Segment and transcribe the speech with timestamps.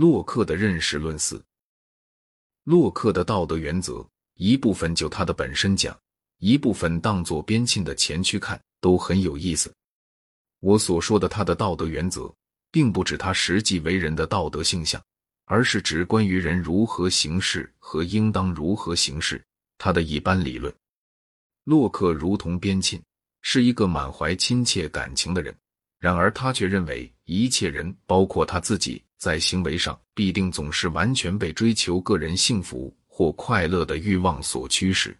[0.00, 1.44] 洛克的认识论四。
[2.64, 4.02] 洛克的道德原则，
[4.36, 5.94] 一部分就他的本身讲，
[6.38, 9.70] 一部分当做边沁的前驱看，都很有意思。
[10.60, 12.34] 我所说的他的道德原则，
[12.70, 14.98] 并不指他实际为人的道德性向，
[15.44, 19.44] 而是指关于人如何行事和应当如何行事
[19.76, 20.74] 他的一般理论。
[21.64, 22.98] 洛克如同边沁，
[23.42, 25.54] 是一个满怀亲切感情的人，
[25.98, 29.04] 然而他却认为一切人，包括他自己。
[29.20, 35.14] 在行为上，必定总是完全被追求个人幸福或快乐的欲望所驱使。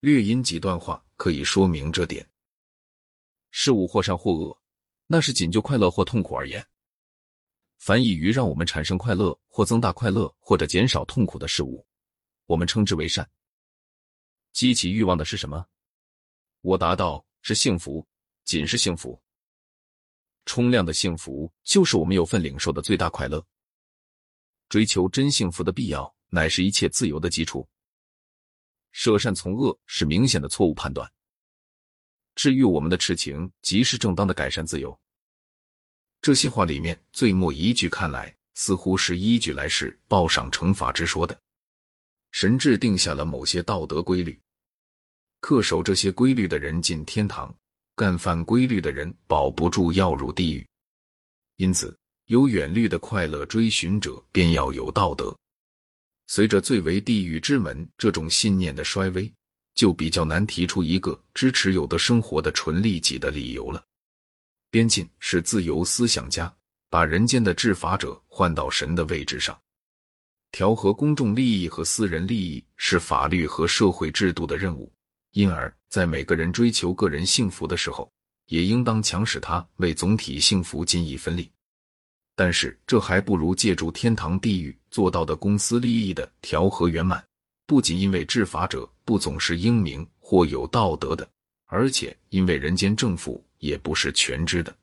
[0.00, 2.28] 略引几段话，可以说明这点：
[3.52, 4.60] 事物或善或恶，
[5.06, 6.62] 那是仅就快乐或痛苦而言。
[7.78, 11.86] 凡以于让我们产生快乐或增大快乐或者减少痛苦的事物，
[12.44, 13.26] 我们称之为善。
[14.52, 15.66] 激起欲望的是什么？
[16.60, 18.06] 我答道：是幸福，
[18.44, 19.18] 仅是幸福。
[20.46, 23.44] 冲量的幸福，就是我们有份领受的最大快乐。
[24.68, 27.68] 追求真幸福的必要，乃是一切自由的基础。
[28.92, 31.12] 舍善从恶是明显的错误判断。
[32.34, 34.98] 治愈我们的痴情，即是正当的改善自由。
[36.22, 41.38] 这些话里面最末一句，看来似乎是依据来世报赏惩罚之说的。
[42.30, 44.40] 神制定下了某些道德规律，
[45.40, 47.54] 恪守这些规律的人进天堂。
[47.96, 50.68] 干犯规律的人保不住要入地狱，
[51.56, 55.34] 因此有远虑的快乐追寻者便要有道德。
[56.26, 59.32] 随着最为地狱之门这种信念的衰微，
[59.74, 63.82] 就比较难提出一个支持有的生活的纯利己的理由了。
[64.70, 66.54] 边沁是自由思想家，
[66.90, 69.58] 把人间的治法者换到神的位置上，
[70.50, 74.92] 调和公众利益和私人利益是法律和社会制度的任务。
[75.36, 78.10] 因而，在每个人追求个人幸福的时候，
[78.46, 81.50] 也应当强使他为总体幸福尽一分力。
[82.34, 87.22] 但是，这还不如借助天堂、地狱做到的公司利益的调和圆满。
[87.66, 91.28] 不仅因为治法者不总是英明或有道德的，
[91.66, 94.74] 而且因为人间政府也不是全知的。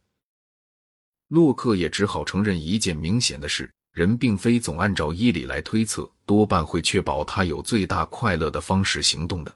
[1.29, 9.51] 洛克也只好承认一件明显的事：人并非总按照依理来推测，多半会确保他有最大快乐的方式行动的。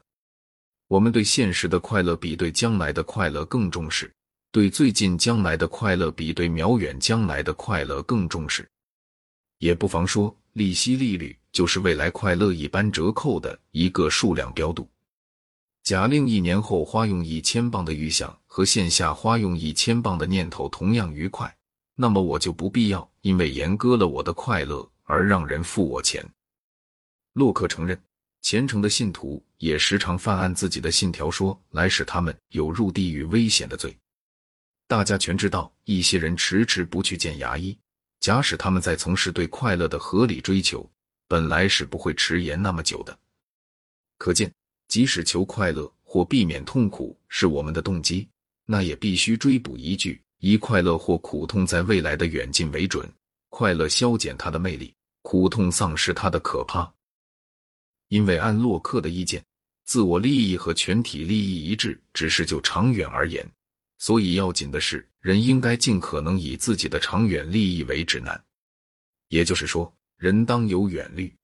[0.88, 4.10] 我们对现实的快乐比对将来的快乐更重视，
[4.50, 8.66] 对最近将来的快乐比对渺远将来的快乐更重视。
[9.58, 14.88] 也不妨说，利息利率就是未来快乐一般折扣的一个数量标度。
[15.82, 21.54] 假令一年后花用一千磅的预想和线下花用一千磅的念头同样愉快，
[21.96, 26.26] 那么我就不必要因为严割了我的快乐而让人付我钱。
[27.34, 28.00] 洛克承认。
[28.40, 33.96] 虔诚的信徒也时常犯按自己的信条说来使他们有入地狱危险的罪。
[34.86, 37.76] 大家全知道，一些人迟迟不去见牙医，
[38.20, 40.88] 假使他们在从事对快乐的合理追求，
[41.26, 43.18] 本来是不会迟延那么久的。
[44.16, 44.50] 可见，
[44.88, 48.26] 即使求快乐或避免痛苦是我们的动机，
[48.64, 53.06] 那也必须追捕一句：以快乐或苦痛在未来的远近为准。
[53.50, 56.90] 快乐消减它的魅力，苦痛丧失它的可怕。
[58.08, 59.44] 因为按洛克的意见，
[59.88, 63.50] 自我利益和全体利益一致，只是就长远而言，
[63.96, 68.38] 所以要紧的是，人应该尽可能以自己的长远利益为指南。
[69.28, 71.34] 也就是说，人当有远虑。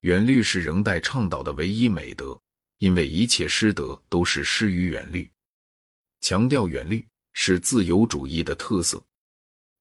[0.00, 2.40] 远虑是仍待倡导的唯一美德，
[2.78, 5.30] 因为一切失德都是失于远虑。
[6.22, 9.04] 强调远虑是自由主义的特色，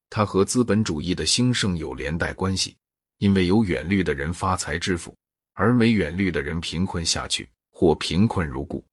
[0.09, 2.75] 它和资本主义的兴盛有连带关系，
[3.19, 5.15] 因为有远虑的人发财致富。
[5.53, 8.83] 而没远虑的人贫困下去，或贫困如故，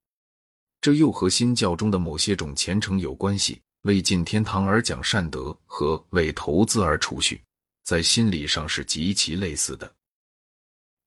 [0.80, 3.60] 这又和新教中的某些种虔诚有关系。
[3.82, 7.42] 为进天堂而讲善德和为投资而储蓄，
[7.82, 9.92] 在心理上是极其类似的。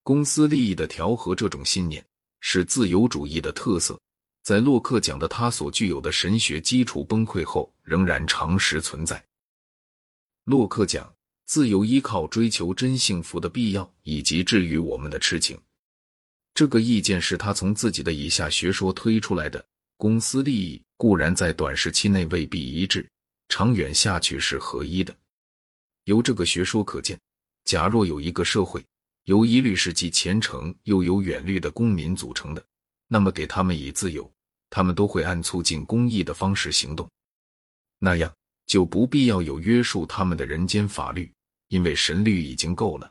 [0.03, 2.05] 公司利益的调和，这种信念
[2.41, 3.97] 是自由主义的特色，
[4.43, 9.23] 在洛克讲的他所具有的神学基础崩溃后，仍然常时存在。
[10.43, 11.09] 洛克讲。
[11.45, 15.57] 自由依靠追求真幸福的必要，以及治愈我们的痴情，
[16.59, 19.65] 这个意见是他从自己的以下学说推出来的。
[19.95, 23.09] 公司利益固然在短时期内未必一致，
[23.47, 25.15] 长远下去是合一的。
[26.03, 27.17] 由这个学说可见，
[27.63, 28.85] 假若有一个社会
[29.23, 32.61] 由一律是既虔诚又有远虑的公民组成的，
[33.07, 34.29] 那么给他们以自由，
[34.69, 37.09] 他们都会按促进公益的方式行动，
[37.99, 38.29] 那样
[38.65, 41.31] 就不必要有约束他们的人间法律。
[41.69, 43.09] 因为神律已经够了。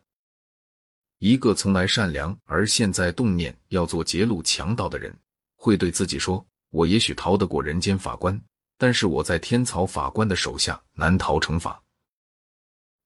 [1.19, 5.17] 一个从来善良而现在动念要做劫路强盗的人，
[5.57, 8.41] 会对自己说：“我也许逃得过人间法官，
[8.77, 11.83] 但是我在天曹法官的手下难逃惩罚。”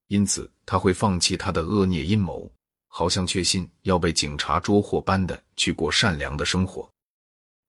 [0.09, 2.51] 因此他会放弃他的恶孽阴谋，
[2.87, 6.87] 好像确信要被警察捉获般的去过善良的生活。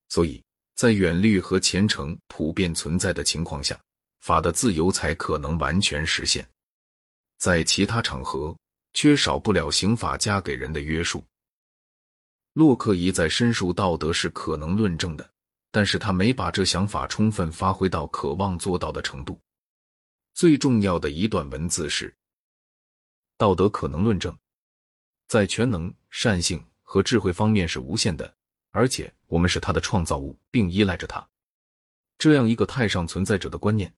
[0.09, 0.43] 所以
[0.75, 3.79] 在远虑和虔诚普遍存在的情况下，
[4.19, 6.45] 法的自由才可能完全实现。
[7.37, 8.53] 在其他场合，
[8.93, 11.23] 缺少不了刑法加给人的约束。
[12.53, 15.27] 洛克一再申述道德是可能论证的，
[15.71, 19.39] 但是他没把这想法充分发挥到渴望做到的程度。
[20.35, 22.15] 最重要的一段文字是：
[23.37, 24.37] 道德可能论证，
[25.27, 28.35] 在全能、善性和智慧方面是无限的，
[28.69, 31.27] 而且我们是他的创造物，并依赖着他。
[32.19, 33.91] 这样一个太上存在者的观念，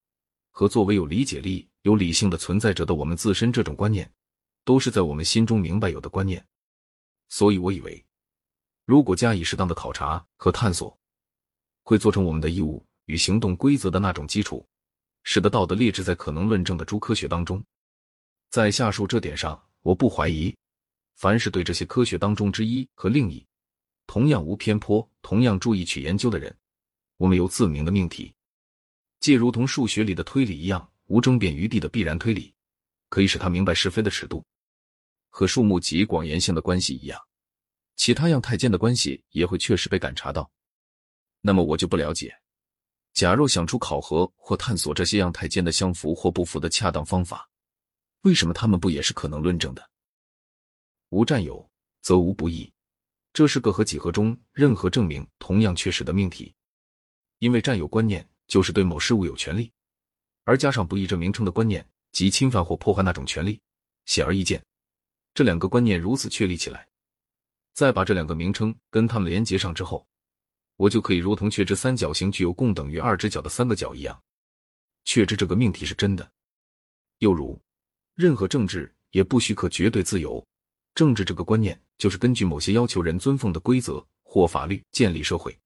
[0.51, 4.09] 和作为有理解力、有理性的存在者的我们自身这种观念，
[4.65, 6.45] 都是在我们心中明白有的观念。
[7.29, 8.03] 所以我以为。
[8.83, 10.95] 如果加以适当的考察和探索，
[11.81, 14.63] 会做成我们的义务与行动规则的那种基础，
[15.23, 17.63] 使得道德列置在可能论证的诸科学当中。
[18.51, 20.55] 在下述这点上，我不怀疑，
[21.15, 23.43] 凡是对这些科学当中之一和另一
[24.05, 26.55] 同样无偏颇、同样注意去研究的人，
[27.17, 28.31] 我们有自明的命题，
[29.19, 32.53] 既如同数学里的推理一样无争辩余地的必然推理，
[33.09, 34.45] 可以使他明白是非的尺度，
[35.35, 37.21] 和数目及广延性的关系一样。
[37.97, 40.49] 其他样态间的关系也会确实被感察到，
[41.41, 42.33] 那么我就不了解，
[43.11, 47.49] 假若想出考核或探索这些样态间的相符或不符的恰当方法，
[48.21, 49.85] 为什么他们不也是可能论证的？
[51.09, 51.69] 无占有
[52.01, 52.71] 则无不义，
[53.33, 56.55] 这是个和几何中任何证明同样确实的命题。
[57.39, 59.69] 因为占有观念就是对某事物有权利，
[60.45, 63.59] 而加上不义这名称的观念即侵犯或破坏那种权利，
[64.05, 64.65] 显而易见，
[65.35, 66.87] 这两个观念如此确立起来。
[67.73, 70.07] 再把这两个名称跟它们连接上之后，
[70.77, 74.19] 我就可以如同确知三角形具有共等于二只角的三个角一样，
[75.03, 76.31] 确知这个命题是真的。
[77.19, 77.59] 又如，
[78.15, 80.45] 任何政治也不许可绝对自由，
[80.93, 85.57] 政治这个观念就是根据某些要求人遵奉的规则或法律建立社会，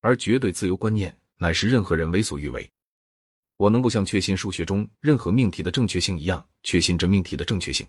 [0.00, 2.70] 而绝对自由观念乃是任何人为所欲为。
[3.56, 7.86] 我能够像确信数学中任何命题的正确性一样，确信这命题的正确性。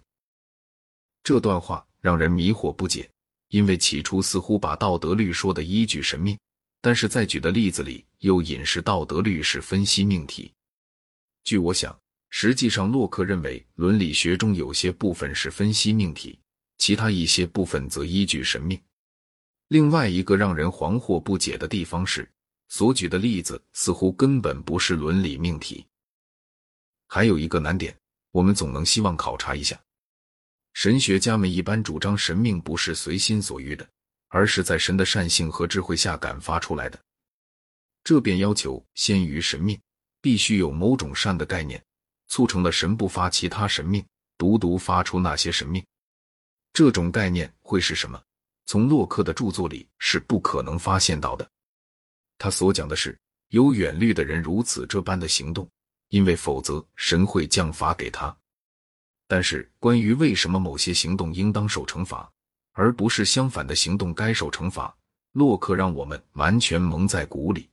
[1.24, 3.10] 这段话让人迷惑不解。
[3.50, 6.38] 因为起初似乎把道德律说的依据神命，
[6.82, 10.54] 但是在举的例子里又引示道德律是分析命题。
[11.44, 12.00] 据我想，
[12.30, 16.38] 实际上洛克认为伦理学中有些部分是分析命题，
[16.78, 18.80] 其他一些部分则依据神命。
[19.70, 22.30] 另外一个让人惶惑不解的地方是，
[22.68, 25.84] 所举的例子似乎根本不是伦理命题。
[27.08, 27.98] 还有一个难点，
[28.30, 29.82] 我们总能希望考察一下。
[30.80, 33.86] 神学家们一般主张神命不是随心所欲的，
[34.30, 36.98] 而是在神的善性和智慧下感发出来的。
[38.02, 39.78] 这便要求先于神命，
[40.22, 41.84] 必须有某种善的概念，
[42.30, 44.02] 促成了神不发其他神命，
[44.38, 45.86] 独独发出那些神命。
[46.72, 48.24] 这种概念会是什么？
[48.66, 51.46] 从洛克的著作里是不可能发现到的。
[52.38, 55.70] 他所讲的是有远虑的人如此这般的行动，
[56.08, 58.34] 因为否则神会降罚给他。
[59.32, 62.28] 但是，关于为什么某些行动应当受惩罚，
[62.72, 64.92] 而不是相反的行动该受惩罚，
[65.34, 67.70] 洛克让我们完全蒙在鼓里。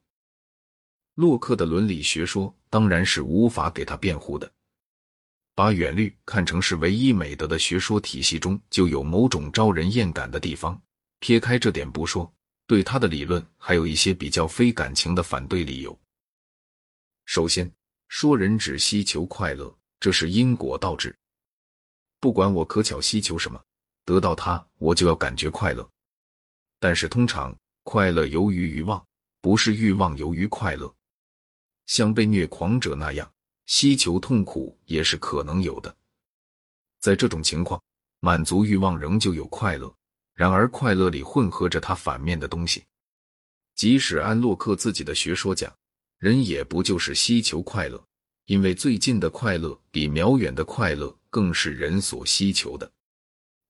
[1.14, 4.52] 洛克的伦理学说当然是无法给他辩护的。
[5.54, 10.78] 把远虑看成是唯一美德的学说体系中，就有某种招人厌感的地方。
[11.20, 12.30] 撇开这点不说，
[12.66, 15.98] 对他的理论还有一些比较非感情的反对理由。
[17.24, 17.72] 首先，
[18.08, 21.16] 说人只希求快乐，这是因果倒置。
[22.26, 23.64] 不管我可巧希求什么，
[24.04, 25.88] 得到它，我就要感觉快乐。
[26.80, 29.06] 但是通常快乐由于欲望，
[29.40, 30.92] 不是欲望由于快乐。
[31.86, 33.32] 像被虐狂者那样
[33.66, 35.96] 希求痛苦也是可能有的。
[36.98, 37.80] 在这种情况，
[38.18, 39.94] 满足欲望仍旧有快乐，
[40.34, 42.84] 然而快乐里混合着它反面的东西。
[43.76, 45.72] 即使按洛克自己的学说讲，
[46.18, 48.04] 人也不就是希求快乐，
[48.46, 51.16] 因为最近的快乐比渺远的快乐。
[51.28, 52.90] 更是人所希求的。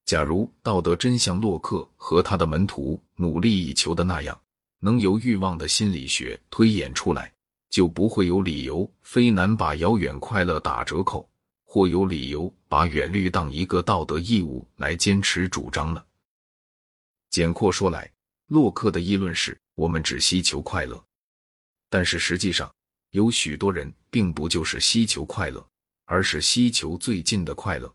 [0.04, 4.40] 假如道德真像洛克和他的门徒努力以求的那样，
[4.78, 7.32] 能由欲望的心理学推演出来，
[7.68, 11.28] 就不会有理由非难把遥远快乐打折扣，
[11.64, 16.06] 或有理由把远虑当一个道德义务来坚持主张了。
[17.30, 18.08] 简括说来，
[18.46, 21.04] 洛克的议论是：我们只希求快乐，
[21.90, 22.72] 但是实际上
[23.10, 25.66] 有许多人并不就是希求快乐
[26.04, 27.92] 而是希求最近的快乐。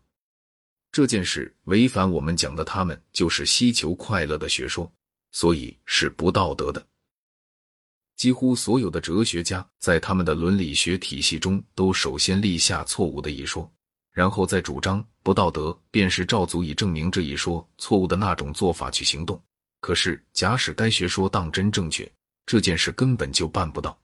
[0.90, 4.90] 这件事违反我们讲的他们就是希求快乐的学说
[5.30, 6.86] 所以是不道德的。
[8.16, 13.70] 几乎所有的哲学家在他们的伦理学体系中都首先立下错误的一说
[14.12, 19.42] 然后再主张不道德便是照足以证明这一说错误的那种做法去行动。
[19.80, 22.10] 可是假使该学说当真正确
[22.46, 23.98] 这件事根本就办不到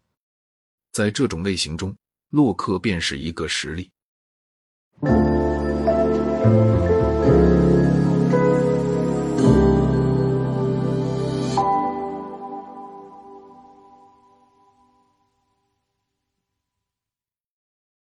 [0.99, 1.97] 在这种类型中
[2.31, 3.89] 洛克便是一个实例。